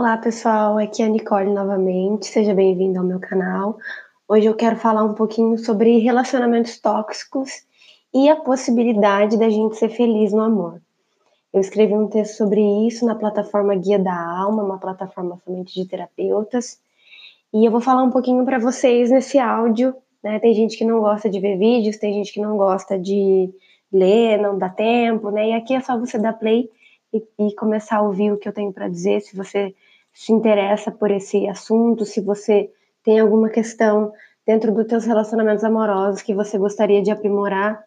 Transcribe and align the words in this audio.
Olá 0.00 0.16
pessoal, 0.16 0.78
aqui 0.78 1.02
é 1.02 1.04
a 1.04 1.08
Nicole 1.10 1.50
novamente, 1.50 2.24
seja 2.24 2.54
bem-vindo 2.54 2.98
ao 2.98 3.04
meu 3.04 3.20
canal. 3.20 3.76
Hoje 4.26 4.46
eu 4.46 4.54
quero 4.54 4.76
falar 4.76 5.04
um 5.04 5.12
pouquinho 5.12 5.58
sobre 5.58 5.98
relacionamentos 5.98 6.80
tóxicos 6.80 7.66
e 8.10 8.26
a 8.30 8.34
possibilidade 8.34 9.38
da 9.38 9.50
gente 9.50 9.76
ser 9.76 9.90
feliz 9.90 10.32
no 10.32 10.40
amor. 10.40 10.80
Eu 11.52 11.60
escrevi 11.60 11.92
um 11.92 12.08
texto 12.08 12.38
sobre 12.38 12.62
isso 12.86 13.04
na 13.04 13.14
plataforma 13.14 13.74
Guia 13.74 13.98
da 13.98 14.18
Alma, 14.18 14.62
uma 14.62 14.78
plataforma 14.78 15.38
somente 15.44 15.74
de 15.74 15.86
terapeutas, 15.86 16.80
e 17.52 17.66
eu 17.66 17.70
vou 17.70 17.82
falar 17.82 18.02
um 18.02 18.10
pouquinho 18.10 18.42
para 18.42 18.58
vocês 18.58 19.10
nesse 19.10 19.38
áudio. 19.38 19.94
Né? 20.24 20.38
Tem 20.38 20.54
gente 20.54 20.78
que 20.78 20.84
não 20.86 21.00
gosta 21.00 21.28
de 21.28 21.38
ver 21.38 21.58
vídeos, 21.58 21.98
tem 21.98 22.14
gente 22.14 22.32
que 22.32 22.40
não 22.40 22.56
gosta 22.56 22.98
de 22.98 23.50
ler, 23.92 24.38
não 24.38 24.56
dá 24.56 24.70
tempo, 24.70 25.30
né? 25.30 25.50
E 25.50 25.52
aqui 25.52 25.74
é 25.74 25.80
só 25.80 25.98
você 25.98 26.18
dar 26.18 26.32
play 26.32 26.70
e, 27.12 27.22
e 27.38 27.54
começar 27.54 27.98
a 27.98 28.02
ouvir 28.02 28.32
o 28.32 28.38
que 28.38 28.48
eu 28.48 28.52
tenho 28.54 28.72
para 28.72 28.88
dizer, 28.88 29.20
se 29.20 29.36
você 29.36 29.74
se 30.12 30.32
interessa 30.32 30.90
por 30.90 31.10
esse 31.10 31.48
assunto, 31.48 32.04
se 32.04 32.20
você 32.20 32.70
tem 33.02 33.18
alguma 33.18 33.48
questão 33.48 34.12
dentro 34.46 34.72
dos 34.72 34.86
teus 34.86 35.04
relacionamentos 35.04 35.64
amorosos 35.64 36.22
que 36.22 36.34
você 36.34 36.58
gostaria 36.58 37.02
de 37.02 37.10
aprimorar, 37.10 37.84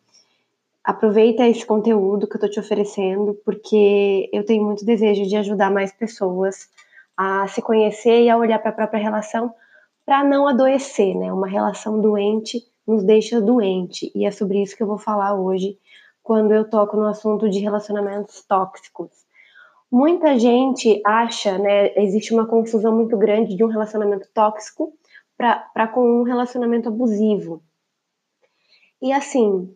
aproveita 0.84 1.48
esse 1.48 1.66
conteúdo 1.66 2.28
que 2.28 2.34
eu 2.34 2.38
estou 2.38 2.50
te 2.50 2.60
oferecendo, 2.60 3.34
porque 3.46 4.30
eu 4.34 4.46
tenho 4.46 4.64
muito 4.64 4.86
desejo 4.86 5.26
de 5.26 5.36
ajudar 5.38 5.72
mais 5.72 5.92
pessoas 5.92 6.70
a 7.16 7.48
se 7.48 7.62
conhecer 7.62 8.24
e 8.24 8.30
a 8.30 8.38
olhar 8.38 8.60
para 8.60 8.72
a 8.72 8.76
própria 8.76 9.02
relação 9.02 9.54
para 10.06 10.24
não 10.24 10.48
adoecer, 10.48 11.16
né? 11.16 11.32
Uma 11.32 11.48
relação 11.48 12.02
doente 12.02 12.62
nos 12.86 13.04
deixa 13.04 13.40
doente, 13.40 14.12
e 14.14 14.26
é 14.26 14.32
sobre 14.32 14.62
isso 14.62 14.76
que 14.76 14.84
eu 14.84 14.88
vou 14.88 14.98
falar 14.98 15.34
hoje 15.36 15.78
quando 16.22 16.54
eu 16.54 16.70
toco 16.70 16.98
no 16.98 17.08
assunto 17.08 17.50
de 17.50 17.60
relacionamentos 17.60 18.44
tóxicos. 18.44 19.23
Muita 19.94 20.40
gente 20.40 21.00
acha, 21.06 21.56
né, 21.60 21.94
existe 22.02 22.34
uma 22.34 22.48
confusão 22.48 22.96
muito 22.96 23.16
grande 23.16 23.56
de 23.56 23.64
um 23.64 23.68
relacionamento 23.68 24.28
tóxico 24.34 24.92
para 25.38 25.88
com 25.88 26.22
um 26.22 26.24
relacionamento 26.24 26.90
abusivo. 26.90 27.62
E 29.00 29.14
assim, 29.14 29.72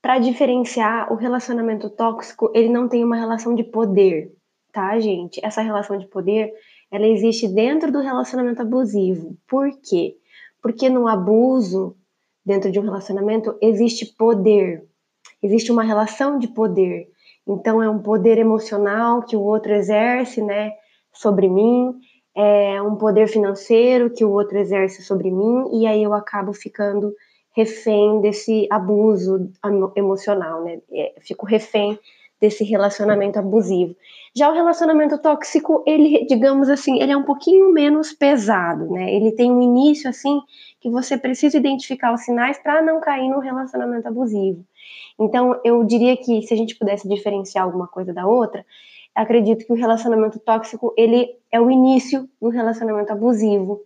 para 0.00 0.20
diferenciar, 0.20 1.12
o 1.12 1.16
relacionamento 1.16 1.90
tóxico, 1.90 2.48
ele 2.54 2.68
não 2.68 2.88
tem 2.88 3.02
uma 3.02 3.16
relação 3.16 3.56
de 3.56 3.64
poder, 3.64 4.32
tá, 4.72 5.00
gente? 5.00 5.44
Essa 5.44 5.62
relação 5.62 5.98
de 5.98 6.06
poder, 6.06 6.52
ela 6.88 7.08
existe 7.08 7.48
dentro 7.48 7.90
do 7.90 7.98
relacionamento 7.98 8.62
abusivo. 8.62 9.36
Por 9.48 9.68
quê? 9.82 10.16
Porque 10.62 10.88
no 10.88 11.08
abuso, 11.08 11.96
dentro 12.44 12.70
de 12.70 12.78
um 12.78 12.84
relacionamento, 12.84 13.58
existe 13.60 14.14
poder 14.16 14.86
existe 15.42 15.70
uma 15.70 15.82
relação 15.82 16.38
de 16.38 16.48
poder. 16.48 17.08
Então, 17.46 17.82
é 17.82 17.88
um 17.88 18.00
poder 18.00 18.38
emocional 18.38 19.22
que 19.22 19.36
o 19.36 19.42
outro 19.42 19.72
exerce, 19.72 20.42
né, 20.42 20.72
sobre 21.12 21.48
mim, 21.48 21.94
é 22.34 22.82
um 22.82 22.96
poder 22.96 23.28
financeiro 23.28 24.10
que 24.10 24.24
o 24.24 24.30
outro 24.30 24.58
exerce 24.58 25.02
sobre 25.02 25.30
mim, 25.30 25.80
e 25.80 25.86
aí 25.86 26.02
eu 26.02 26.12
acabo 26.12 26.52
ficando 26.52 27.14
refém 27.56 28.20
desse 28.20 28.66
abuso 28.70 29.50
emocional, 29.96 30.62
né? 30.62 30.78
É, 30.92 31.14
fico 31.20 31.46
refém 31.46 31.98
desse 32.40 32.64
relacionamento 32.64 33.38
abusivo. 33.38 33.96
Já 34.34 34.50
o 34.50 34.54
relacionamento 34.54 35.16
tóxico, 35.18 35.82
ele, 35.86 36.26
digamos 36.26 36.68
assim, 36.68 37.00
ele 37.00 37.12
é 37.12 37.16
um 37.16 37.22
pouquinho 37.22 37.72
menos 37.72 38.12
pesado, 38.12 38.90
né? 38.90 39.14
Ele 39.14 39.32
tem 39.32 39.50
um 39.50 39.62
início 39.62 40.10
assim 40.10 40.40
que 40.80 40.90
você 40.90 41.16
precisa 41.16 41.56
identificar 41.56 42.12
os 42.12 42.20
sinais 42.20 42.58
para 42.58 42.82
não 42.82 43.00
cair 43.00 43.28
no 43.30 43.38
relacionamento 43.38 44.06
abusivo. 44.06 44.64
Então, 45.18 45.58
eu 45.64 45.82
diria 45.84 46.16
que 46.16 46.42
se 46.42 46.52
a 46.52 46.56
gente 46.56 46.76
pudesse 46.76 47.08
diferenciar 47.08 47.64
alguma 47.64 47.88
coisa 47.88 48.12
da 48.12 48.26
outra, 48.26 48.64
acredito 49.14 49.64
que 49.64 49.72
o 49.72 49.76
relacionamento 49.76 50.38
tóxico, 50.38 50.92
ele 50.96 51.34
é 51.50 51.58
o 51.58 51.70
início 51.70 52.28
do 52.40 52.50
relacionamento 52.50 53.10
abusivo, 53.12 53.80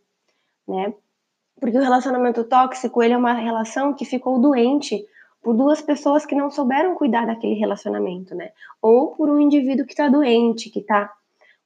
né? 0.66 0.92
Porque 1.60 1.78
o 1.78 1.82
relacionamento 1.82 2.42
tóxico, 2.42 3.02
ele 3.02 3.14
é 3.14 3.16
uma 3.16 3.34
relação 3.34 3.94
que 3.94 4.04
ficou 4.04 4.40
doente 4.40 5.06
por 5.42 5.54
duas 5.54 5.80
pessoas 5.80 6.26
que 6.26 6.34
não 6.34 6.50
souberam 6.50 6.94
cuidar 6.94 7.26
daquele 7.26 7.54
relacionamento, 7.54 8.34
né? 8.34 8.50
Ou 8.80 9.14
por 9.14 9.30
um 9.30 9.40
indivíduo 9.40 9.86
que 9.86 9.92
está 9.92 10.08
doente, 10.08 10.70
que 10.70 10.80
está 10.80 11.10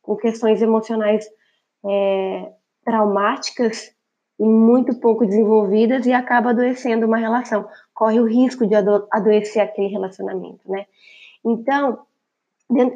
com 0.00 0.16
questões 0.16 0.62
emocionais 0.62 1.26
é, 1.84 2.52
traumáticas 2.84 3.92
e 4.38 4.44
muito 4.44 4.94
pouco 5.00 5.26
desenvolvidas 5.26 6.06
e 6.06 6.12
acaba 6.12 6.50
adoecendo 6.50 7.06
uma 7.06 7.16
relação. 7.16 7.66
Corre 7.92 8.20
o 8.20 8.26
risco 8.26 8.66
de 8.66 8.74
ado 8.74 9.06
adoecer 9.10 9.62
aquele 9.62 9.88
relacionamento, 9.88 10.60
né? 10.70 10.86
Então, 11.44 12.00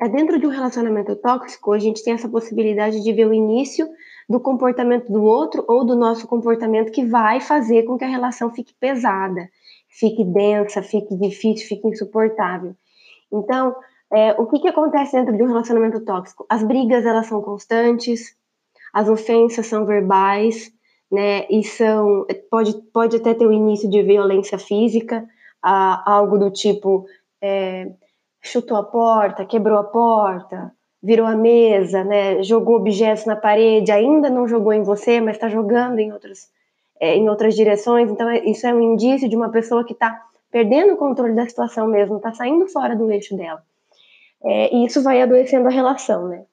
é 0.01 0.09
dentro 0.09 0.39
de 0.39 0.47
um 0.47 0.51
relacionamento 0.51 1.15
tóxico, 1.17 1.73
a 1.73 1.79
gente 1.79 2.03
tem 2.03 2.15
essa 2.15 2.29
possibilidade 2.29 3.03
de 3.03 3.13
ver 3.13 3.27
o 3.27 3.35
início 3.35 3.89
do 4.29 4.41
comportamento 4.41 5.13
do 5.13 5.23
outro 5.23 5.65
ou 5.69 5.85
do 5.85 5.95
nosso 5.95 6.27
comportamento 6.27 6.91
que 6.91 7.05
vai 7.05 7.41
fazer 7.41 7.85
com 7.85 7.99
que 7.99 8.05
a 8.05 8.09
relação 8.09 8.51
fique 8.51 8.75
pesada, 8.81 9.49
fique 9.89 10.25
densa, 10.25 10.83
fique 10.83 11.17
difícil, 11.17 11.67
fique 11.67 11.89
insuportável. 11.89 12.75
Então, 13.33 13.75
é, 14.13 14.33
o 14.33 14.47
que, 14.47 14.61
que 14.61 14.69
acontece 14.69 15.17
dentro 15.17 15.37
de 15.37 15.43
um 15.43 15.49
relacionamento 15.49 16.05
tóxico? 16.05 16.47
As 16.49 16.63
brigas 16.63 17.05
elas 17.05 17.27
são 17.27 17.43
constantes, 17.43 18.37
as 18.93 19.09
ofensas 19.09 19.67
são 19.67 19.85
verbais, 19.85 20.73
né? 21.11 21.47
E 21.51 21.63
são 21.65 22.27
pode, 22.51 22.75
pode 22.93 23.17
até 23.17 23.35
ter 23.35 23.47
o 23.47 23.53
início 23.53 23.89
de 23.89 24.03
violência 24.03 24.59
física, 24.59 25.27
a, 25.63 26.11
algo 26.11 26.39
do 26.39 26.51
tipo 26.51 27.07
é, 27.43 27.91
chutou 28.41 28.77
a 28.77 28.83
porta, 28.83 29.45
quebrou 29.45 29.79
a 29.79 29.85
porta, 29.85 30.73
virou 31.03 31.27
a 31.27 31.37
mesa, 31.37 32.03
né? 32.05 32.43
Jogou 32.43 32.77
objetos 32.77 33.27
na 33.27 33.37
parede, 33.37 33.93
ainda 33.93 34.31
não 34.31 34.49
jogou 34.49 34.73
em 34.73 34.83
você, 34.83 35.21
mas 35.21 35.37
está 35.37 35.49
jogando 35.49 35.99
em 35.99 36.13
outras 36.13 36.49
é, 37.01 37.17
em 37.17 37.29
outras 37.29 37.55
direções. 37.55 38.11
Então 38.11 38.29
é, 38.29 38.45
isso 38.45 38.67
é 38.67 38.75
um 38.75 38.83
indício 38.83 39.29
de 39.29 39.37
uma 39.37 39.51
pessoa 39.51 39.85
que 39.85 39.93
está 39.93 40.21
perdendo 40.51 40.95
o 40.95 40.97
controle 40.97 41.35
da 41.35 41.47
situação 41.47 41.87
mesmo, 41.87 42.17
está 42.17 42.33
saindo 42.33 42.67
fora 42.69 42.97
do 42.97 43.11
eixo 43.11 43.37
dela. 43.37 43.63
É, 44.45 44.75
e 44.75 44.85
isso 44.87 45.03
vai 45.03 45.21
adoecendo 45.21 45.67
a 45.69 45.71
relação, 45.71 46.29
né? 46.29 46.45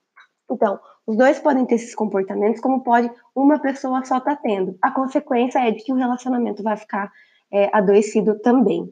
Então, 0.50 0.80
os 1.06 1.16
dois 1.16 1.40
podem 1.40 1.66
ter 1.66 1.76
esses 1.76 1.94
comportamentos, 1.94 2.62
como 2.62 2.84
pode 2.84 3.12
uma 3.36 3.60
pessoa 3.60 4.04
só 4.04 4.18
estar 4.18 4.36
tá 4.36 4.42
tendo. 4.42 4.78
A 4.82 4.92
consequência 4.92 5.60
é 5.60 5.72
de 5.72 5.84
que 5.84 5.94
o 5.94 5.96
relacionamento 5.96 6.64
vai 6.64 6.76
ficar 6.78 7.12
é, 7.52 7.70
adoecido 7.72 8.40
também. 8.40 8.92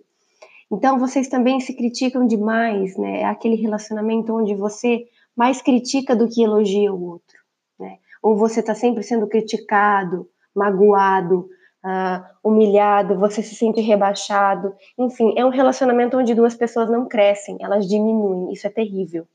Então, 0.71 0.97
vocês 0.97 1.27
também 1.27 1.59
se 1.59 1.75
criticam 1.75 2.25
demais, 2.25 2.95
né? 2.97 3.21
É 3.21 3.25
aquele 3.25 3.55
relacionamento 3.55 4.33
onde 4.33 4.55
você 4.55 5.05
mais 5.35 5.61
critica 5.61 6.15
do 6.15 6.27
que 6.27 6.43
elogia 6.43 6.93
o 6.93 7.03
outro, 7.03 7.37
né? 7.79 7.97
Ou 8.21 8.35
você 8.35 8.59
está 8.59 8.73
sempre 8.73 9.03
sendo 9.03 9.27
criticado, 9.27 10.27
magoado, 10.55 11.49
uh, 11.83 12.23
humilhado, 12.43 13.19
você 13.19 13.41
se 13.41 13.55
sente 13.55 13.81
rebaixado. 13.81 14.73
Enfim, 14.97 15.33
é 15.37 15.45
um 15.45 15.49
relacionamento 15.49 16.17
onde 16.17 16.33
duas 16.33 16.55
pessoas 16.55 16.89
não 16.89 17.07
crescem, 17.07 17.57
elas 17.61 17.87
diminuem. 17.87 18.53
Isso 18.53 18.67
é 18.67 18.69
terrível. 18.69 19.27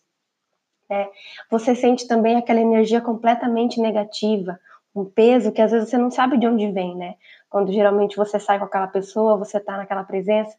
Né? 0.89 1.09
Você 1.51 1.75
sente 1.75 2.09
também 2.09 2.37
aquela 2.37 2.61
energia 2.61 3.01
completamente 3.01 3.81
negativa, 3.81 4.59
um 4.95 5.05
peso 5.05 5.53
que 5.53 5.61
às 5.61 5.71
vezes 5.71 5.91
você 5.91 5.99
não 5.99 6.11
sabe 6.11 6.39
de 6.39 6.47
onde 6.47 6.71
vem, 6.73 6.97
né? 6.97 7.15
Quando 7.51 7.73
geralmente 7.73 8.17
você 8.17 8.41
sai 8.41 8.59
com 8.59 8.65
aquela 8.65 8.89
pessoa, 8.89 9.37
você 9.37 9.61
tá 9.61 9.77
naquela 9.77 10.03
presença, 10.03 10.57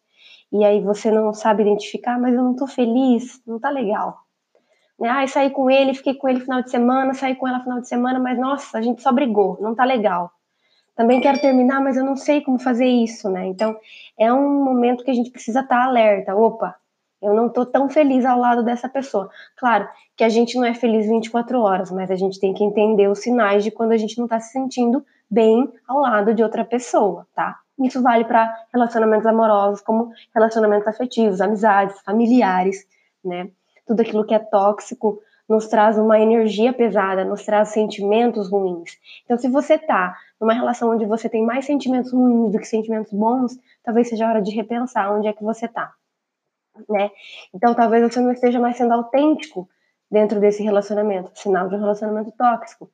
e 0.51 0.63
aí 0.63 0.81
você 0.81 1.11
não 1.11 1.33
sabe 1.33 1.63
identificar, 1.63 2.19
mas 2.19 2.33
eu 2.33 2.43
não 2.43 2.55
tô 2.55 2.67
feliz, 2.67 3.41
não 3.45 3.59
tá 3.59 3.69
legal. 3.69 4.19
Né? 4.99 5.09
Ah, 5.09 5.25
saí 5.27 5.49
com 5.49 5.69
ele, 5.69 5.93
fiquei 5.93 6.13
com 6.13 6.27
ele 6.27 6.41
final 6.41 6.61
de 6.61 6.69
semana, 6.69 7.13
saí 7.13 7.35
com 7.35 7.47
ela 7.47 7.61
final 7.61 7.79
de 7.79 7.87
semana, 7.87 8.19
mas 8.19 8.37
nossa, 8.37 8.77
a 8.77 8.81
gente 8.81 9.01
só 9.01 9.11
brigou, 9.11 9.57
não 9.61 9.73
tá 9.75 9.83
legal. 9.83 10.31
Também 10.99 11.21
quero 11.21 11.39
terminar, 11.39 11.79
mas 11.79 11.95
eu 11.95 12.03
não 12.03 12.17
sei 12.17 12.41
como 12.41 12.59
fazer 12.59 12.85
isso, 12.85 13.29
né? 13.29 13.45
Então, 13.45 13.73
é 14.17 14.33
um 14.33 14.65
momento 14.65 15.01
que 15.01 15.09
a 15.09 15.13
gente 15.13 15.31
precisa 15.31 15.61
estar 15.61 15.77
tá 15.77 15.85
alerta. 15.85 16.35
Opa, 16.35 16.75
eu 17.21 17.33
não 17.33 17.47
estou 17.47 17.65
tão 17.65 17.89
feliz 17.89 18.25
ao 18.25 18.37
lado 18.37 18.65
dessa 18.65 18.89
pessoa. 18.89 19.29
Claro 19.55 19.88
que 20.17 20.25
a 20.25 20.27
gente 20.27 20.57
não 20.57 20.65
é 20.65 20.73
feliz 20.73 21.07
24 21.07 21.57
horas, 21.61 21.89
mas 21.89 22.11
a 22.11 22.17
gente 22.17 22.38
tem 22.38 22.53
que 22.53 22.65
entender 22.65 23.07
os 23.07 23.19
sinais 23.19 23.63
de 23.63 23.71
quando 23.71 23.94
a 23.94 23.97
gente 23.97 24.18
não 24.18 24.25
está 24.25 24.41
se 24.41 24.51
sentindo 24.51 25.01
bem 25.31 25.71
ao 25.88 26.01
lado 26.01 26.33
de 26.33 26.44
outra 26.44 26.65
pessoa, 26.65 27.25
tá? 27.33 27.57
Isso 27.81 28.01
vale 28.01 28.25
para 28.25 28.53
relacionamentos 28.74 29.25
amorosos, 29.25 29.79
como 29.79 30.12
relacionamentos 30.35 30.85
afetivos, 30.85 31.39
amizades, 31.39 31.97
familiares, 32.01 32.85
né? 33.24 33.50
Tudo 33.88 34.01
aquilo 34.01 34.25
que 34.25 34.35
é 34.35 34.39
tóxico 34.39 35.21
nos 35.47 35.68
traz 35.68 35.97
uma 35.97 36.19
energia 36.19 36.71
pesada, 36.71 37.24
nos 37.24 37.44
traz 37.44 37.69
sentimentos 37.69 38.51
ruins. 38.51 38.91
Então, 39.24 39.38
se 39.38 39.47
você 39.47 39.79
tá 39.79 40.15
numa 40.39 40.53
relação 40.53 40.91
onde 40.91 41.06
você 41.06 41.27
tem 41.30 41.45
mais 41.45 41.65
sentimentos 41.65 42.12
ruins 42.12 42.51
do 42.51 42.59
que 42.59 42.65
sentimentos 42.65 43.12
bons, 43.12 43.57
talvez 43.83 44.09
seja 44.09 44.25
a 44.25 44.30
hora 44.30 44.41
de 44.41 44.51
repensar 44.51 45.12
onde 45.12 45.27
é 45.27 45.33
que 45.33 45.44
você 45.44 45.68
tá 45.68 45.94
né? 46.88 47.09
Então 47.53 47.74
talvez 47.74 48.03
você 48.03 48.19
não 48.19 48.31
esteja 48.31 48.59
mais 48.59 48.77
sendo 48.77 48.94
autêntico 48.94 49.68
dentro 50.09 50.39
desse 50.39 50.63
relacionamento, 50.63 51.31
sinal 51.36 51.68
de 51.68 51.75
um 51.75 51.80
relacionamento 51.80 52.31
tóxico. 52.31 52.89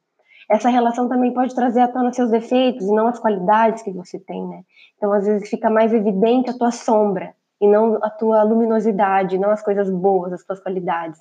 Essa 0.49 0.69
relação 0.69 1.09
também 1.09 1.33
pode 1.33 1.55
trazer 1.55 1.81
à 1.81 1.87
tona 1.87 2.13
seus 2.13 2.29
defeitos 2.29 2.87
e 2.87 2.91
não 2.91 3.07
as 3.07 3.19
qualidades 3.19 3.81
que 3.81 3.91
você 3.91 4.19
tem, 4.19 4.47
né? 4.47 4.63
Então 4.95 5.11
às 5.11 5.25
vezes 5.25 5.49
fica 5.49 5.69
mais 5.69 5.93
evidente 5.93 6.49
a 6.49 6.57
tua 6.57 6.71
sombra 6.71 7.35
e 7.59 7.67
não 7.67 7.99
a 8.03 8.09
tua 8.09 8.43
luminosidade, 8.43 9.37
não 9.37 9.49
as 9.49 9.63
coisas 9.63 9.89
boas, 9.89 10.33
as 10.33 10.43
tuas 10.43 10.59
qualidades, 10.59 11.19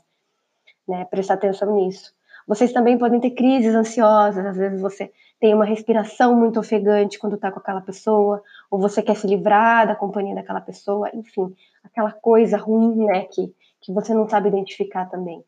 né? 0.87 1.05
Prestar 1.07 1.35
atenção 1.35 1.75
nisso. 1.75 2.13
Vocês 2.47 2.73
também 2.73 2.99
podem 2.99 3.21
ter 3.21 3.31
crises 3.31 3.75
ansiosas, 3.75 4.45
às 4.45 4.57
vezes 4.57 4.81
você 4.81 5.11
tem 5.45 5.53
uma 5.53 5.67
respiração 5.67 6.35
muito 6.35 6.59
ofegante 6.59 7.19
quando 7.19 7.35
está 7.35 7.53
com 7.53 7.59
aquela 7.59 7.83
pessoa, 7.83 8.43
ou 8.71 8.79
você 8.81 9.03
quer 9.03 9.15
se 9.15 9.27
livrar 9.27 9.87
da 9.87 9.95
companhia 9.95 10.35
daquela 10.35 10.63
pessoa, 10.63 11.11
enfim, 11.13 11.55
aquela 11.85 12.11
coisa 12.13 12.57
ruim, 12.57 13.05
né, 13.05 13.27
que, 13.27 13.55
que 13.79 13.93
você 13.93 14.15
não 14.15 14.27
sabe 14.27 14.49
identificar 14.49 15.05
também. 15.05 15.45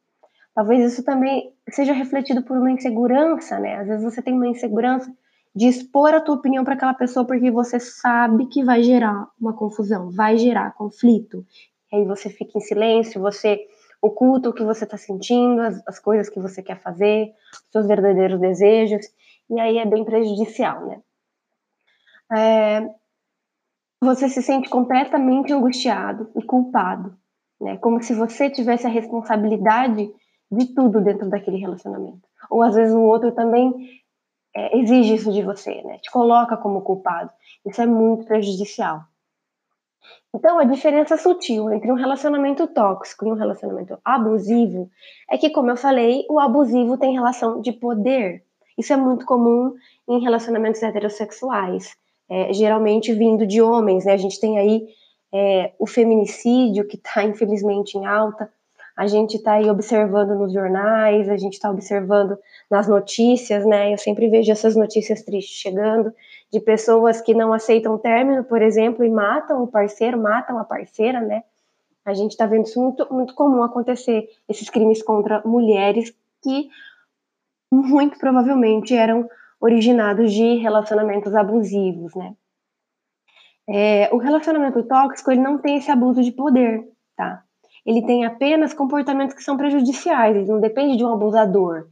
Talvez 0.55 0.93
isso 0.93 1.03
também 1.03 1.51
seja 1.71 1.95
refletido 1.95 2.43
por 2.43 2.59
uma 2.59 2.71
insegurança, 2.71 3.59
né? 3.59 3.77
Às 3.77 3.87
vezes 3.87 4.05
você 4.05 4.21
tem 4.21 4.35
uma 4.35 4.47
insegurança 4.47 5.11
de 5.55 5.67
expor 5.67 6.13
a 6.13 6.21
tua 6.21 6.35
opinião 6.35 6.63
para 6.63 6.75
aquela 6.75 6.93
pessoa 6.93 7.25
porque 7.25 7.51
você 7.51 7.81
sabe 7.81 8.49
que 8.49 8.63
vai 8.63 8.83
gerar 8.83 9.29
uma 9.41 9.55
confusão, 9.55 10.11
vai 10.11 10.37
gerar 10.37 10.75
conflito. 10.75 11.43
E 11.91 11.97
aí 11.97 12.05
você 12.05 12.29
fica 12.29 12.59
em 12.59 12.61
silêncio, 12.61 13.19
você 13.19 13.61
oculta 14.03 14.51
o 14.51 14.53
que 14.53 14.63
você 14.63 14.85
está 14.85 14.99
sentindo, 14.99 15.63
as, 15.63 15.83
as, 15.87 15.99
coisas 15.99 16.29
que 16.29 16.39
você 16.39 16.63
quer 16.63 16.79
fazer, 16.83 17.33
seus 17.73 17.87
verdadeiros 17.87 18.39
desejos, 18.39 19.07
e 19.51 19.61
aí 19.61 19.79
é 19.79 19.87
bem 19.87 20.05
prejudicial, 20.05 20.87
né? 20.87 21.01
É, 22.37 22.91
você 24.03 24.29
se 24.29 24.43
sente 24.43 24.69
completamente 24.69 25.53
angustiado 25.53 26.31
e 26.37 26.43
culpado, 26.43 27.17
né? 27.61 27.77
Como 27.79 28.03
se 28.03 28.15
você 28.15 28.51
tivesse 28.51 28.87
a 28.87 28.91
responsabilidade 28.91 30.11
de 30.51 30.75
tudo 30.75 31.01
dentro 31.01 31.29
daquele 31.29 31.59
relacionamento. 31.59 32.27
Ou 32.51 32.63
às 32.63 32.75
vezes 32.75 32.95
o 32.95 33.01
outro 33.01 33.33
também 33.33 34.03
é, 34.55 34.79
exige 34.79 35.15
isso 35.15 35.33
de 35.33 35.43
você, 35.43 35.83
né? 35.83 35.99
Te 35.99 36.11
coloca 36.11 36.57
como 36.57 36.83
culpado. 36.83 37.31
Isso 37.65 37.81
é 37.83 37.87
muito 37.87 38.25
prejudicial. 38.25 39.05
Então, 40.35 40.59
a 40.59 40.65
diferença 40.65 41.17
sutil 41.17 41.71
entre 41.73 41.91
um 41.91 41.95
relacionamento 41.95 42.67
tóxico 42.67 43.27
e 43.27 43.33
um 43.33 43.35
relacionamento 43.35 43.99
abusivo 44.05 44.91
é 45.31 45.39
que, 45.39 45.51
como 45.51 45.71
eu 45.71 45.77
falei, 45.77 46.27
o 46.29 46.39
abusivo 46.39 46.99
tem 46.99 47.15
relação 47.15 47.61
de 47.61 47.73
poder. 47.73 48.45
Isso 48.77 48.93
é 48.93 48.97
muito 48.97 49.25
comum 49.25 49.75
em 50.09 50.21
relacionamentos 50.21 50.83
heterossexuais, 50.83 51.97
é, 52.29 52.53
geralmente 52.53 53.13
vindo 53.13 53.47
de 53.47 53.63
homens. 53.63 54.05
Né? 54.05 54.13
A 54.13 54.19
gente 54.19 54.41
tem 54.41 54.59
aí 54.59 54.87
é, 55.33 55.73
o 55.79 55.87
feminicídio, 55.87 56.87
que 56.87 56.97
está 56.97 57.25
infelizmente 57.25 57.97
em 57.97 58.07
alta, 58.07 58.51
a 58.97 59.07
gente 59.07 59.37
está 59.37 59.53
aí 59.55 59.69
observando 59.69 60.35
nos 60.35 60.53
jornais, 60.53 61.29
a 61.29 61.37
gente 61.37 61.53
está 61.53 61.71
observando 61.71 62.39
nas 62.71 62.89
notícias, 62.89 63.67
né? 63.67 63.93
Eu 63.93 63.99
sempre 63.99 64.27
vejo 64.31 64.51
essas 64.51 64.75
notícias 64.75 65.23
tristes 65.23 65.59
chegando 65.59 66.15
de 66.51 66.59
pessoas 66.61 67.21
que 67.21 67.35
não 67.35 67.53
aceitam 67.53 67.99
término, 67.99 68.43
por 68.43 68.63
exemplo, 68.63 69.05
e 69.05 69.11
matam 69.11 69.63
o 69.63 69.67
parceiro, 69.67 70.19
matam 70.19 70.59
a 70.59 70.65
parceira, 70.65 71.21
né? 71.21 71.43
A 72.07 72.15
gente 72.15 72.31
está 72.31 72.47
vendo 72.47 72.65
isso 72.65 72.81
muito, 72.81 73.07
muito 73.13 73.35
comum 73.35 73.63
acontecer, 73.63 74.31
esses 74.49 74.71
crimes 74.71 75.03
contra 75.03 75.43
mulheres 75.45 76.15
que 76.43 76.71
muito 77.73 78.19
provavelmente 78.19 78.95
eram 78.95 79.29
originados 79.61 80.33
de 80.33 80.57
relacionamentos 80.57 81.35
abusivos, 81.35 82.15
né? 82.15 82.35
É, 83.69 84.09
o 84.15 84.19
relacionamento 84.19 84.83
tóxico 84.85 85.33
ele 85.33 85.41
não 85.41 85.59
tem 85.59 85.79
esse 85.79 85.91
abuso 85.91 86.23
de 86.23 86.31
poder, 86.31 86.89
tá? 87.17 87.43
ele 87.87 88.05
tem 88.05 88.25
apenas 88.25 88.75
comportamentos 88.75 89.35
que 89.35 89.45
são 89.45 89.57
prejudiciais, 89.57 90.37
ele 90.37 90.47
não 90.47 90.61
depende 90.61 90.97
de 90.97 91.05
um 91.05 91.13
abusador, 91.13 91.87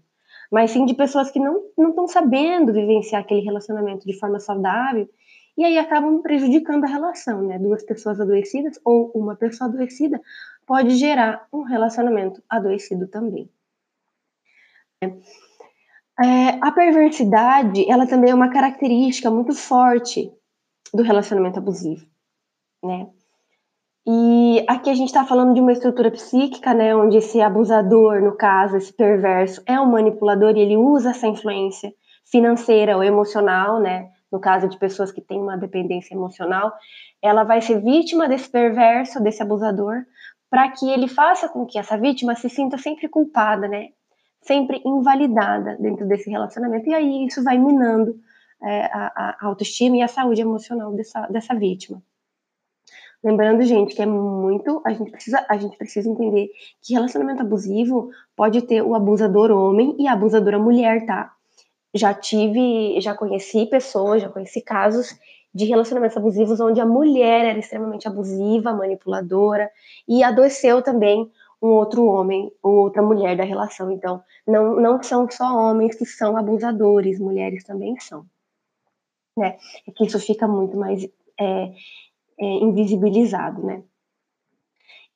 mas 0.51 0.73
sim 0.73 0.85
de 0.85 0.93
pessoas 0.93 1.31
que 1.31 1.39
não 1.39 1.69
estão 1.79 2.09
sabendo 2.09 2.73
vivenciar 2.73 3.23
aquele 3.23 3.43
relacionamento 3.43 4.05
de 4.05 4.19
forma 4.19 4.41
saudável 4.41 5.09
e 5.57 5.65
aí 5.65 5.79
acabam 5.79 6.21
prejudicando 6.21 6.83
a 6.83 6.89
relação, 6.89 7.43
né? 7.43 7.61
Duas 7.61 7.85
pessoas 7.85 8.21
adoecidas 8.21 8.79
ou 8.85 9.13
uma 9.15 9.37
pessoa 9.37 9.71
adoecida 9.71 10.21
pode 10.67 10.97
gerar 10.97 11.47
um 11.53 11.63
relacionamento 11.63 12.43
adoecido 12.49 13.07
também. 13.07 13.49
É, 15.01 15.13
a 16.17 16.73
perversidade, 16.73 17.91
ela 17.91 18.07
também 18.07 18.31
é 18.31 18.35
uma 18.35 18.51
característica 18.51 19.31
muito 19.31 19.55
forte 19.55 20.31
do 20.93 21.03
relacionamento 21.03 21.59
abusivo, 21.59 22.07
né? 22.83 23.09
E 24.07 24.63
aqui 24.69 24.91
a 24.91 24.95
gente 24.95 25.09
está 25.09 25.25
falando 25.25 25.55
de 25.55 25.61
uma 25.61 25.73
estrutura 25.73 26.11
psíquica, 26.11 26.75
né, 26.75 26.95
onde 26.95 27.17
esse 27.17 27.41
abusador, 27.41 28.21
no 28.21 28.37
caso, 28.37 28.77
esse 28.77 28.93
perverso, 28.93 29.63
é 29.65 29.81
um 29.81 29.91
manipulador 29.91 30.55
e 30.57 30.61
ele 30.61 30.77
usa 30.77 31.11
essa 31.11 31.27
influência 31.27 31.91
financeira 32.31 32.97
ou 32.97 33.03
emocional, 33.03 33.81
né, 33.81 34.11
no 34.31 34.39
caso 34.39 34.69
de 34.69 34.79
pessoas 34.79 35.11
que 35.11 35.23
têm 35.23 35.41
uma 35.41 35.57
dependência 35.57 36.15
emocional, 36.15 36.71
ela 37.23 37.45
vai 37.45 37.63
ser 37.63 37.81
vítima 37.81 38.29
desse 38.29 38.51
perverso, 38.51 39.23
desse 39.23 39.43
abusador, 39.43 40.05
para 40.51 40.71
que 40.71 40.87
ele 40.87 41.09
faça 41.09 41.49
com 41.49 41.65
que 41.65 41.79
essa 41.79 41.97
vítima 41.97 42.35
se 42.35 42.51
sinta 42.51 42.77
sempre 42.77 43.09
culpada, 43.09 43.67
né, 43.67 43.89
sempre 44.45 44.81
invalidada 44.85 45.77
dentro 45.81 46.07
desse 46.07 46.31
relacionamento. 46.31 46.89
E 46.89 46.95
aí 46.95 47.27
isso 47.27 47.43
vai 47.43 47.59
minando 47.59 48.19
é, 48.63 48.85
a, 48.87 49.37
a 49.41 49.47
autoestima 49.47 49.97
e 49.97 50.03
a 50.03 50.09
saúde 50.09 50.41
emocional 50.41 50.93
dessa, 50.93 51.27
dessa 51.27 51.55
vítima. 51.55 52.03
Lembrando, 53.23 53.63
gente, 53.63 53.95
que 53.95 54.03
é 54.03 54.07
muito. 54.07 54.83
A 54.85 54.93
gente, 54.93 55.11
precisa, 55.11 55.45
a 55.49 55.57
gente 55.57 55.79
precisa 55.79 56.09
entender 56.11 56.51
que 56.83 56.93
relacionamento 56.93 57.41
abusivo 57.41 58.11
pode 58.37 58.61
ter 58.63 58.83
o 58.83 58.95
abusador 58.95 59.51
homem 59.51 59.97
e 59.99 60.07
a 60.07 60.13
abusadora 60.13 60.59
mulher, 60.59 61.07
tá? 61.07 61.33
Já 61.95 62.13
tive, 62.13 63.01
já 63.01 63.15
conheci 63.15 63.65
pessoas, 63.65 64.21
já 64.21 64.29
conheci 64.29 64.61
casos 64.61 65.19
de 65.55 65.65
relacionamentos 65.65 66.17
abusivos 66.17 66.61
onde 66.61 66.81
a 66.81 66.87
mulher 66.87 67.47
era 67.47 67.59
extremamente 67.59 68.09
abusiva, 68.09 68.75
manipuladora 68.75 69.71
e 70.07 70.23
adoeceu 70.23 70.83
também 70.83 71.31
um 71.65 71.71
outro 71.71 72.05
homem 72.05 72.53
ou 72.63 72.75
outra 72.75 73.01
mulher 73.01 73.35
da 73.35 73.43
relação. 73.43 73.91
Então, 73.91 74.23
não, 74.47 74.77
não 74.77 75.03
são 75.03 75.27
só 75.31 75.47
homens 75.57 75.97
que 75.97 76.05
são 76.05 76.37
abusadores, 76.37 77.19
mulheres 77.19 77.65
também 77.65 77.99
são. 77.99 78.27
Né? 79.35 79.57
É 79.89 79.91
que 79.91 80.05
isso 80.05 80.21
fica 80.21 80.47
muito 80.47 80.77
mais 80.77 81.03
é, 81.41 81.73
é, 82.39 82.45
invisibilizado, 82.63 83.65
né? 83.65 83.83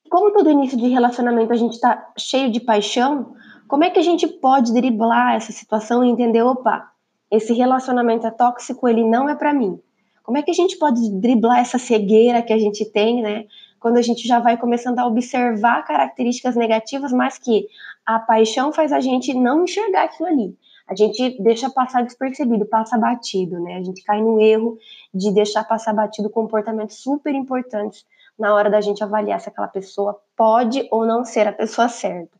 Como 0.09 0.33
todo 0.33 0.51
início 0.51 0.79
de 0.79 0.89
relacionamento 0.89 1.53
a 1.53 1.57
gente 1.57 1.75
está 1.75 2.13
cheio 2.17 2.51
de 2.51 2.61
paixão, 2.61 3.35
como 3.69 3.85
é 3.85 3.91
que 3.91 3.99
a 3.99 4.03
gente 4.03 4.27
pode 4.27 4.73
driblar 4.73 5.35
essa 5.35 5.53
situação 5.53 6.03
e 6.03 6.09
entender, 6.09 6.43
opa, 6.43 6.91
esse 7.31 7.53
relacionamento 7.53 8.27
é 8.27 8.31
tóxico, 8.31 8.89
ele 8.89 9.05
não 9.05 9.29
é 9.29 9.35
para 9.35 9.53
mim. 9.53 9.79
Como 10.23 10.39
é 10.39 10.43
que 10.43 10.51
a 10.51 10.55
gente 10.55 10.79
pode 10.79 11.11
driblar 11.21 11.59
essa 11.59 11.79
cegueira 11.79 12.41
que 12.41 12.55
a 12.55 12.59
gente 12.59 12.87
tem, 12.91 13.21
né? 13.21 13.45
Quando 13.79 13.97
a 13.97 14.03
gente 14.03 14.27
já 14.27 14.41
vai 14.41 14.57
começando 14.57 14.99
a 14.99 15.07
observar 15.07 15.85
características 15.85 16.57
negativas, 16.57 17.13
mas 17.13 17.39
que 17.39 17.67
a 18.05 18.19
paixão 18.19 18.73
faz 18.73 18.93
a 18.93 19.01
gente 19.01 19.35
não 19.35 19.65
enxergar 19.65 20.05
aquilo 20.05 20.29
ali 20.29 20.57
a 20.89 20.95
gente 20.95 21.41
deixa 21.43 21.69
passar 21.69 22.03
despercebido, 22.03 22.65
passa 22.65 22.97
batido, 22.97 23.61
né? 23.61 23.77
A 23.77 23.83
gente 23.83 24.03
cai 24.03 24.23
no 24.23 24.41
erro 24.41 24.79
de 25.13 25.31
deixar 25.31 25.63
passar 25.63 25.93
batido 25.93 26.31
comportamentos 26.31 26.97
super 27.03 27.35
importantes 27.35 28.07
na 28.39 28.55
hora 28.55 28.71
da 28.71 28.81
gente 28.81 29.05
avaliar 29.05 29.39
se 29.39 29.51
aquela 29.51 29.69
pessoa 29.69 30.19
pode 30.35 30.89
ou 30.91 31.07
não 31.07 31.27
ser 31.27 31.47
a 31.47 31.53
pessoa 31.53 31.89
certa. 31.91 32.35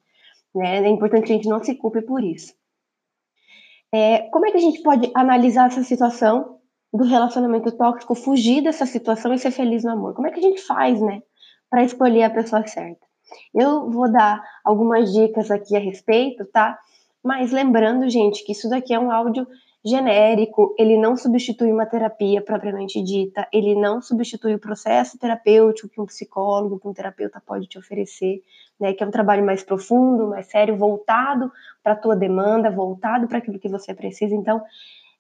Né? 0.55 0.79
É 0.79 0.89
importante 0.89 1.27
que 1.27 1.33
a 1.33 1.37
gente 1.37 1.49
não 1.49 1.63
se 1.63 1.75
culpe 1.75 2.01
por 2.01 2.25
isso. 2.25 2.55
É, 3.93 4.21
como 4.31 4.47
é 4.47 4.51
que 4.51 4.57
a 4.57 4.61
gente 4.61 4.83
pode 4.83 5.11
analisar 5.15 5.67
essa 5.67 5.83
situação 5.83 6.59
do 6.91 7.05
relacionamento 7.05 7.71
tóxico, 7.73 8.15
fugir 8.15 8.63
dessa 8.63 8.87
situação 8.87 9.35
e 9.35 9.39
ser 9.39 9.51
feliz 9.51 9.85
no 9.85 9.91
amor? 9.91 10.15
Como 10.15 10.27
é 10.27 10.31
que 10.31 10.39
a 10.39 10.43
gente 10.43 10.63
faz, 10.63 11.03
né, 11.03 11.23
para 11.71 11.85
escolher 11.85 12.25
a 12.25 12.31
pessoa 12.31 12.67
certa? 12.67 13.07
Eu 13.55 13.91
vou 13.91 14.11
dar 14.11 14.43
algumas 14.65 15.13
dicas 15.13 15.51
aqui 15.51 15.77
a 15.77 15.81
respeito, 15.81 16.45
tá? 16.47 16.79
Mas 17.23 17.53
lembrando, 17.53 18.09
gente, 18.09 18.45
que 18.45 18.53
isso 18.53 18.69
daqui 18.69 18.95
é 18.95 18.99
um 18.99 19.11
áudio 19.11 19.47
genérico, 19.85 20.75
ele 20.79 20.97
não 20.97 21.17
substitui 21.17 21.71
uma 21.71 21.87
terapia 21.87 22.43
propriamente 22.43 23.03
dita, 23.03 23.47
ele 23.53 23.75
não 23.75 24.03
substitui 24.03 24.55
o 24.55 24.59
processo 24.59 25.19
terapêutico 25.19 25.89
que 25.89 26.01
um 26.01 26.07
psicólogo, 26.07 26.81
que 26.81 26.89
um 26.89 26.93
terapeuta 26.93 27.41
pode 27.45 27.67
te 27.67 27.79
oferecer, 27.79 28.43
né, 28.79 28.93
que 28.93 29.03
é 29.03 29.07
um 29.07 29.11
trabalho 29.11 29.45
mais 29.45 29.63
profundo, 29.63 30.29
mais 30.29 30.47
sério, 30.47 30.77
voltado 30.77 31.51
para 31.83 31.93
a 31.93 31.97
tua 31.97 32.17
demanda, 32.17 32.71
voltado 32.71 33.29
para 33.29 33.39
aquilo 33.39 33.59
que 33.59 33.69
você 33.69 33.95
precisa. 33.95 34.35
Então, 34.35 34.63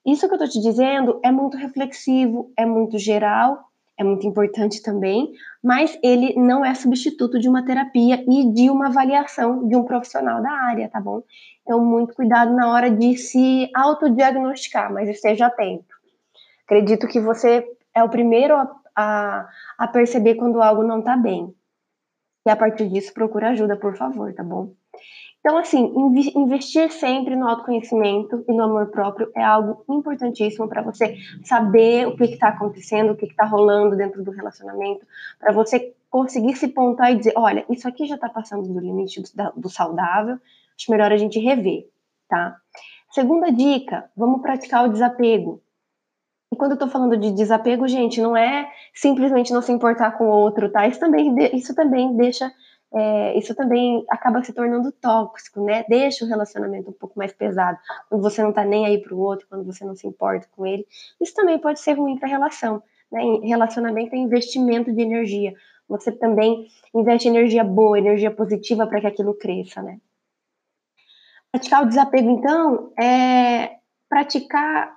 isso 0.05 0.26
que 0.26 0.35
eu 0.35 0.43
estou 0.43 0.49
te 0.49 0.61
dizendo 0.61 1.21
é 1.23 1.31
muito 1.31 1.57
reflexivo, 1.57 2.52
é 2.57 2.67
muito 2.67 2.99
geral 2.99 3.68
é 3.99 4.05
muito 4.05 4.26
importante 4.26 4.81
também, 4.81 5.33
mas 5.62 5.99
ele 6.02 6.35
não 6.37 6.64
é 6.64 6.73
substituto 6.73 7.38
de 7.40 7.49
uma 7.49 7.64
terapia 7.64 8.25
e 8.28 8.52
de 8.52 8.71
uma 8.71 8.87
avaliação 8.87 9.67
de 9.67 9.75
um 9.75 9.83
profissional 9.83 10.40
da 10.40 10.50
área, 10.50 10.88
tá 10.88 11.00
bom? 11.00 11.23
Então, 11.62 11.85
muito 11.85 12.14
cuidado 12.14 12.55
na 12.55 12.71
hora 12.71 12.90
de 12.90 13.17
se 13.17 13.69
autodiagnosticar, 13.75 14.93
mas 14.93 15.09
esteja 15.09 15.47
atento. 15.47 15.95
Acredito 16.64 17.09
que 17.09 17.19
você 17.19 17.67
é 17.95 18.05
o 18.05 18.09
primeiro 18.09 18.55
a, 18.55 18.71
a, 18.95 19.49
a 19.76 19.88
perceber 19.88 20.37
quando 20.37 20.62
algo 20.62 20.85
não 20.85 21.02
tá 21.02 21.17
bem. 21.17 21.52
E 22.47 22.50
a 22.50 22.57
partir 22.57 22.88
disso, 22.88 23.12
procura 23.12 23.50
ajuda, 23.50 23.76
por 23.76 23.97
favor, 23.97 24.33
tá 24.33 24.45
bom? 24.45 24.73
Então, 25.49 25.57
assim, 25.57 25.90
investir 26.37 26.93
sempre 26.93 27.35
no 27.35 27.49
autoconhecimento 27.49 28.45
e 28.47 28.52
no 28.52 28.64
amor 28.64 28.88
próprio 28.88 29.33
é 29.35 29.43
algo 29.43 29.83
importantíssimo 29.88 30.69
para 30.69 30.83
você 30.83 31.17
saber 31.43 32.07
o 32.07 32.14
que 32.14 32.25
está 32.25 32.49
acontecendo, 32.49 33.12
o 33.12 33.17
que 33.17 33.25
está 33.25 33.47
rolando 33.47 33.97
dentro 33.97 34.23
do 34.23 34.31
relacionamento, 34.31 35.07
para 35.40 35.50
você 35.50 35.95
conseguir 36.11 36.55
se 36.55 36.69
pontar 36.69 37.12
e 37.12 37.17
dizer: 37.17 37.33
olha, 37.35 37.64
isso 37.71 37.88
aqui 37.88 38.05
já 38.05 38.17
está 38.17 38.28
passando 38.28 38.69
do 38.69 38.78
limite 38.78 39.23
do, 39.23 39.52
do 39.57 39.71
saudável, 39.71 40.38
acho 40.76 40.90
melhor 40.90 41.11
a 41.12 41.17
gente 41.17 41.38
rever. 41.38 41.88
tá? 42.28 42.55
Segunda 43.11 43.50
dica, 43.50 44.05
vamos 44.14 44.43
praticar 44.43 44.85
o 44.85 44.93
desapego. 44.93 45.62
E 46.52 46.57
quando 46.57 46.73
eu 46.73 46.78
tô 46.78 46.88
falando 46.88 47.17
de 47.17 47.33
desapego, 47.33 47.88
gente, 47.88 48.21
não 48.21 48.37
é 48.37 48.71
simplesmente 48.93 49.55
não 49.55 49.62
se 49.62 49.73
importar 49.73 50.11
com 50.19 50.25
o 50.25 50.31
outro, 50.31 50.71
tá? 50.71 50.87
Isso 50.87 51.00
também, 51.00 51.35
isso 51.57 51.75
também 51.75 52.14
deixa, 52.19 52.52
é, 52.95 53.38
isso 53.38 53.54
também 53.54 54.04
acaba 54.09 54.42
se 54.42 54.52
tornando 54.52 54.90
tóxico, 54.92 55.62
né? 55.62 55.85
Deixa 55.88 56.25
o 56.25 56.28
relacionamento 56.28 56.90
um 56.90 56.95
pouco 56.95 57.18
mais 57.18 57.33
pesado. 57.33 57.78
Quando 58.09 58.23
você 58.23 58.42
não 58.42 58.52
tá 58.52 58.64
nem 58.64 58.87
aí 58.87 58.99
pro 58.99 59.18
outro, 59.18 59.47
quando 59.49 59.64
você 59.64 59.85
não 59.85 59.95
se 59.95 60.07
importa 60.07 60.49
com 60.57 60.66
ele. 60.66 60.87
Isso 61.21 61.35
também 61.35 61.59
pode 61.59 61.80
ser 61.80 61.92
ruim 61.92 62.18
pra 62.18 62.28
relação, 62.28 62.83
né? 63.12 63.21
Relacionamento 63.42 64.14
é 64.14 64.18
investimento 64.18 64.92
de 64.92 65.02
energia. 65.02 65.54
Você 65.88 66.12
também 66.12 66.66
investe 66.95 67.28
energia 67.28 67.64
boa, 67.64 67.99
energia 67.99 68.30
positiva 68.30 68.87
para 68.87 69.00
que 69.00 69.07
aquilo 69.07 69.35
cresça, 69.35 69.83
né? 69.83 69.99
Praticar 71.50 71.83
o 71.83 71.88
desapego, 71.88 72.30
então, 72.30 72.92
é 72.99 73.78
praticar 74.09 74.97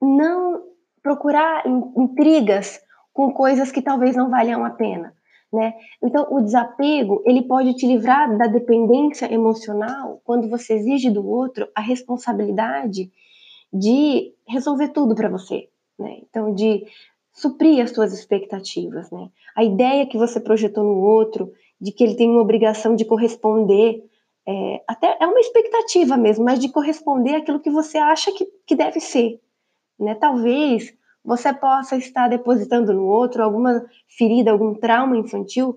não 0.00 0.62
procurar 1.02 1.66
intrigas 1.66 2.80
com 3.12 3.32
coisas 3.32 3.72
que 3.72 3.82
talvez 3.82 4.14
não 4.14 4.30
valham 4.30 4.64
a 4.64 4.70
pena, 4.70 5.14
né? 5.52 5.74
Então, 6.02 6.26
o 6.30 6.40
desapego, 6.40 7.22
ele 7.26 7.42
pode 7.42 7.74
te 7.74 7.86
livrar 7.86 8.36
da 8.36 8.46
dependência 8.46 9.32
emocional 9.32 10.20
quando 10.24 10.48
você 10.48 10.74
exige 10.74 11.10
do 11.10 11.26
outro 11.26 11.68
a 11.74 11.80
responsabilidade 11.80 13.10
de 13.72 14.32
resolver 14.46 14.88
tudo 14.88 15.14
para 15.14 15.28
você, 15.28 15.68
né? 15.98 16.18
Então, 16.22 16.54
de 16.54 16.84
suprir 17.32 17.82
as 17.82 17.90
suas 17.90 18.12
expectativas, 18.12 19.10
né? 19.10 19.28
A 19.56 19.64
ideia 19.64 20.06
que 20.06 20.18
você 20.18 20.38
projetou 20.40 20.84
no 20.84 21.00
outro, 21.00 21.52
de 21.80 21.92
que 21.92 22.04
ele 22.04 22.14
tem 22.14 22.28
uma 22.28 22.42
obrigação 22.42 22.94
de 22.94 23.04
corresponder, 23.04 24.04
é, 24.46 24.82
até 24.86 25.16
é 25.20 25.26
uma 25.26 25.40
expectativa 25.40 26.16
mesmo, 26.16 26.44
mas 26.44 26.58
de 26.58 26.68
corresponder 26.68 27.36
àquilo 27.36 27.60
que 27.60 27.70
você 27.70 27.98
acha 27.98 28.32
que, 28.32 28.46
que 28.66 28.76
deve 28.76 29.00
ser, 29.00 29.40
né? 29.98 30.14
Talvez 30.14 30.94
você 31.24 31.52
possa 31.52 31.96
estar 31.96 32.28
depositando 32.28 32.92
no 32.92 33.04
outro 33.04 33.42
alguma 33.42 33.84
ferida, 34.08 34.50
algum 34.50 34.74
trauma 34.74 35.16
infantil, 35.16 35.76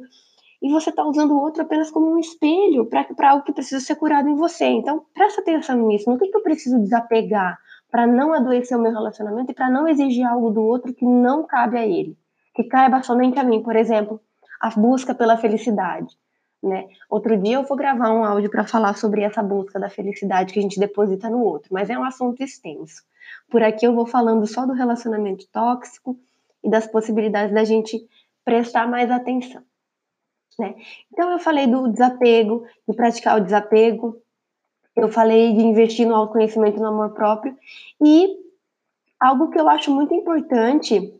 e 0.61 0.71
você 0.71 0.89
está 0.89 1.03
usando 1.03 1.31
o 1.31 1.41
outro 1.41 1.61
apenas 1.61 1.91
como 1.91 2.13
um 2.13 2.17
espelho 2.17 2.85
para 2.85 3.31
algo 3.31 3.43
que 3.43 3.51
precisa 3.51 3.83
ser 3.83 3.95
curado 3.95 4.29
em 4.29 4.35
você. 4.35 4.65
Então, 4.65 5.05
presta 5.13 5.41
atenção 5.41 5.77
nisso. 5.87 6.09
No 6.09 6.17
que, 6.17 6.29
que 6.29 6.37
eu 6.37 6.41
preciso 6.41 6.79
desapegar 6.79 7.59
para 7.91 8.07
não 8.07 8.33
adoecer 8.33 8.77
o 8.77 8.81
meu 8.81 8.93
relacionamento 8.93 9.51
e 9.51 9.53
para 9.53 9.69
não 9.69 9.87
exigir 9.87 10.25
algo 10.25 10.49
do 10.49 10.61
outro 10.61 10.93
que 10.93 11.05
não 11.05 11.45
cabe 11.45 11.77
a 11.77 11.85
ele, 11.85 12.17
que 12.55 12.63
caiba 12.63 13.03
somente 13.03 13.37
a 13.37 13.43
mim. 13.43 13.61
Por 13.61 13.75
exemplo, 13.75 14.21
a 14.61 14.69
busca 14.69 15.13
pela 15.13 15.35
felicidade. 15.35 16.15
Né? 16.63 16.87
Outro 17.09 17.37
dia 17.37 17.55
eu 17.55 17.63
vou 17.63 17.75
gravar 17.75 18.13
um 18.13 18.23
áudio 18.23 18.49
para 18.49 18.65
falar 18.65 18.95
sobre 18.95 19.21
essa 19.21 19.43
busca 19.43 19.77
da 19.77 19.89
felicidade 19.89 20.53
que 20.53 20.59
a 20.59 20.61
gente 20.61 20.79
deposita 20.79 21.29
no 21.29 21.43
outro, 21.43 21.73
mas 21.73 21.89
é 21.89 21.99
um 21.99 22.05
assunto 22.05 22.41
extenso. 22.41 23.03
Por 23.49 23.61
aqui 23.61 23.85
eu 23.85 23.93
vou 23.93 24.05
falando 24.05 24.45
só 24.47 24.65
do 24.65 24.73
relacionamento 24.73 25.47
tóxico 25.51 26.19
e 26.63 26.69
das 26.69 26.87
possibilidades 26.87 27.53
da 27.53 27.63
gente 27.63 28.07
prestar 28.43 28.87
mais 28.87 29.11
atenção. 29.11 29.63
Né? 30.59 30.75
Então 31.11 31.31
eu 31.31 31.39
falei 31.39 31.67
do 31.67 31.87
desapego, 31.87 32.65
de 32.87 32.95
praticar 32.95 33.37
o 33.37 33.43
desapego, 33.43 34.21
eu 34.95 35.09
falei 35.09 35.53
de 35.53 35.63
investir 35.63 36.07
no 36.07 36.15
autoconhecimento 36.15 36.79
no 36.79 36.87
amor 36.87 37.13
próprio, 37.13 37.57
e 38.03 38.37
algo 39.19 39.49
que 39.49 39.59
eu 39.59 39.67
acho 39.67 39.91
muito 39.91 40.13
importante 40.13 41.13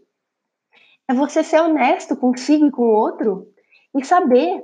é 1.07 1.13
você 1.13 1.43
ser 1.43 1.62
honesto 1.62 2.15
consigo 2.15 2.67
e 2.67 2.72
com 2.72 2.83
o 2.83 2.95
outro 2.95 3.48
e 3.95 4.03
saber 4.03 4.63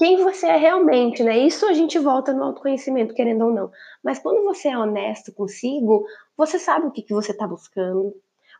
quem 0.00 0.16
você 0.16 0.46
é 0.46 0.56
realmente, 0.56 1.22
né? 1.22 1.36
Isso 1.36 1.66
a 1.66 1.74
gente 1.74 1.98
volta 1.98 2.32
no 2.32 2.42
autoconhecimento, 2.44 3.12
querendo 3.12 3.44
ou 3.44 3.52
não. 3.52 3.70
Mas 4.02 4.18
quando 4.18 4.42
você 4.42 4.70
é 4.70 4.78
honesto 4.78 5.30
consigo, 5.30 6.06
você 6.34 6.58
sabe 6.58 6.86
o 6.86 6.90
que, 6.90 7.02
que 7.02 7.12
você 7.12 7.32
está 7.32 7.46
buscando, 7.46 8.14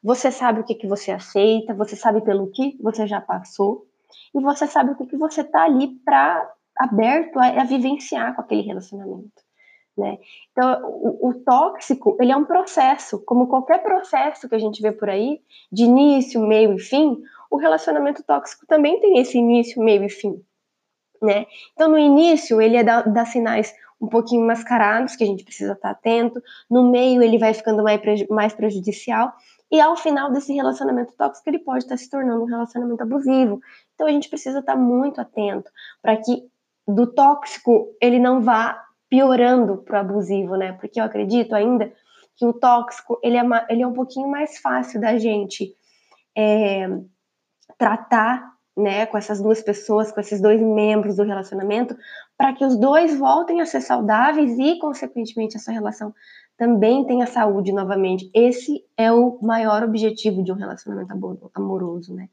você 0.04 0.30
sabe 0.30 0.60
o 0.60 0.64
que, 0.64 0.74
que 0.74 0.86
você 0.86 1.10
aceita, 1.10 1.72
você 1.72 1.96
sabe 1.96 2.20
pelo 2.20 2.50
que 2.50 2.76
você 2.82 3.06
já 3.06 3.22
passou, 3.22 3.86
e 4.34 4.40
você 4.42 4.66
sabe 4.66 4.90
o 4.90 4.96
que, 4.96 5.06
que 5.06 5.16
você 5.16 5.40
está 5.40 5.64
ali 5.64 5.88
para 6.04 6.46
aberto 6.76 7.38
a, 7.38 7.62
a, 7.62 7.64
vivenciar 7.64 8.34
com 8.34 8.42
aquele 8.42 8.60
relacionamento. 8.60 9.42
Né? 9.96 10.18
Então, 10.52 10.82
o, 10.84 11.30
o, 11.30 11.34
tóxico, 11.42 12.18
ele 12.20 12.32
é 12.32 12.36
um 12.36 12.44
processo, 12.44 13.18
como 13.24 13.48
qualquer 13.48 13.82
processo 13.82 14.46
que 14.46 14.54
a 14.54 14.58
gente 14.58 14.82
vê 14.82 14.92
por 14.92 15.08
aí, 15.08 15.40
de 15.72 15.84
início, 15.84 16.38
meio 16.42 16.74
e 16.74 16.78
fim, 16.78 17.16
o 17.50 17.56
relacionamento 17.56 18.22
tóxico 18.22 18.66
também 18.66 19.00
tem 19.00 19.18
esse 19.18 19.38
início, 19.38 19.82
meio 19.82 20.04
e 20.04 20.10
fim 20.10 20.44
né? 21.20 21.46
Então, 21.72 21.88
no 21.88 21.98
início, 21.98 22.60
ele 22.60 22.76
é 22.76 23.24
sinais 23.24 23.74
um 24.00 24.08
pouquinho 24.08 24.46
mascarados, 24.46 25.14
que 25.14 25.22
a 25.22 25.26
gente 25.26 25.44
precisa 25.44 25.72
estar 25.72 25.90
atento. 25.90 26.40
No 26.70 26.90
meio, 26.90 27.22
ele 27.22 27.38
vai 27.38 27.52
ficando 27.52 27.82
mais, 27.82 28.00
mais 28.28 28.54
prejudicial. 28.54 29.32
E 29.70 29.80
ao 29.80 29.96
final 29.96 30.32
desse 30.32 30.52
relacionamento 30.54 31.12
tóxico, 31.12 31.48
ele 31.48 31.58
pode 31.58 31.84
estar 31.84 31.96
se 31.96 32.08
tornando 32.08 32.42
um 32.42 32.46
relacionamento 32.46 33.02
abusivo. 33.02 33.60
Então, 33.94 34.06
a 34.06 34.10
gente 34.10 34.28
precisa 34.28 34.60
estar 34.60 34.76
muito 34.76 35.20
atento 35.20 35.70
para 36.00 36.16
que 36.16 36.48
do 36.88 37.06
tóxico 37.06 37.94
ele 38.00 38.18
não 38.18 38.40
vá 38.40 38.82
piorando 39.08 39.78
para 39.78 39.98
o 39.98 40.00
abusivo, 40.00 40.56
né? 40.56 40.72
Porque 40.72 41.00
eu 41.00 41.04
acredito 41.04 41.54
ainda 41.54 41.92
que 42.36 42.46
o 42.46 42.52
tóxico 42.52 43.18
ele 43.22 43.36
é, 43.36 43.42
ele 43.68 43.82
é 43.82 43.86
um 43.86 43.92
pouquinho 43.92 44.28
mais 44.28 44.58
fácil 44.58 45.00
da 45.00 45.18
gente 45.18 45.76
é, 46.36 46.88
tratar 47.76 48.50
né, 48.76 49.06
com 49.06 49.18
essas 49.18 49.40
duas 49.40 49.60
pessoas, 49.62 50.12
com 50.12 50.20
esses 50.20 50.40
dois 50.40 50.60
membros 50.60 51.16
do 51.16 51.24
relacionamento, 51.24 51.96
para 52.36 52.52
que 52.52 52.64
os 52.64 52.76
dois 52.76 53.18
voltem 53.18 53.60
a 53.60 53.66
ser 53.66 53.80
saudáveis 53.80 54.58
e, 54.58 54.78
consequentemente, 54.78 55.56
essa 55.56 55.72
relação 55.72 56.14
também 56.56 57.06
tenha 57.06 57.26
saúde 57.26 57.72
novamente. 57.72 58.30
Esse 58.34 58.84
é 58.94 59.10
o 59.10 59.38
maior 59.40 59.82
objetivo 59.82 60.42
de 60.42 60.52
um 60.52 60.56
relacionamento 60.56 61.14
amoroso, 61.54 62.14
né? 62.14 62.28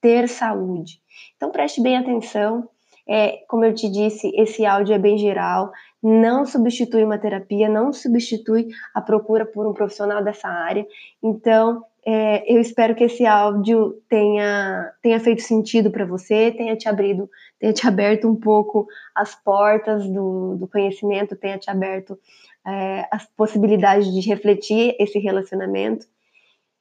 Ter 0.00 0.28
saúde. 0.28 1.00
Então 1.36 1.50
preste 1.50 1.82
bem 1.82 1.96
atenção. 1.96 2.68
É, 3.08 3.44
como 3.48 3.64
eu 3.64 3.74
te 3.74 3.90
disse, 3.90 4.30
esse 4.36 4.64
áudio 4.64 4.94
é 4.94 4.98
bem 4.98 5.18
geral, 5.18 5.72
não 6.00 6.46
substitui 6.46 7.02
uma 7.02 7.18
terapia, 7.18 7.68
não 7.68 7.92
substitui 7.92 8.68
a 8.94 9.00
procura 9.00 9.44
por 9.44 9.66
um 9.66 9.74
profissional 9.74 10.22
dessa 10.22 10.46
área. 10.46 10.86
Então, 11.20 11.84
é, 12.04 12.52
eu 12.52 12.60
espero 12.60 12.94
que 12.96 13.04
esse 13.04 13.24
áudio 13.24 14.02
tenha, 14.08 14.92
tenha 15.00 15.20
feito 15.20 15.40
sentido 15.42 15.90
para 15.90 16.04
você, 16.04 16.50
tenha 16.50 16.76
te 16.76 16.88
abrido, 16.88 17.30
tenha 17.60 17.72
te 17.72 17.86
aberto 17.86 18.28
um 18.28 18.34
pouco 18.34 18.86
as 19.14 19.34
portas 19.34 20.06
do, 20.08 20.56
do 20.56 20.66
conhecimento, 20.66 21.36
tenha 21.36 21.58
te 21.58 21.70
aberto 21.70 22.18
é, 22.66 23.06
as 23.10 23.24
possibilidades 23.36 24.12
de 24.12 24.20
refletir 24.28 24.96
esse 24.98 25.18
relacionamento. 25.18 26.06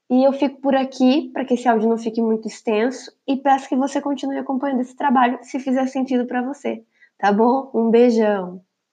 E 0.09 0.25
eu 0.25 0.33
fico 0.33 0.59
por 0.59 0.75
aqui 0.75 1.29
para 1.31 1.45
que 1.45 1.53
esse 1.53 1.67
áudio 1.67 1.87
não 1.87 1.97
fique 1.97 2.21
muito 2.21 2.47
extenso 2.47 3.11
e 3.25 3.37
peço 3.37 3.69
que 3.69 3.75
você 3.75 4.01
continue 4.01 4.37
acompanhando 4.37 4.81
esse 4.81 4.95
trabalho 4.95 5.39
se 5.41 5.59
fizer 5.59 5.87
sentido 5.87 6.25
para 6.25 6.41
você, 6.41 6.83
tá 7.17 7.31
bom? 7.31 7.71
Um 7.73 7.89
beijão. 7.89 8.61